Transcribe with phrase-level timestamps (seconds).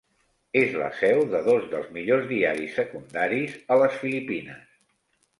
[0.59, 4.65] És la seu de dos dels millors diaris secundaris a les Filipines.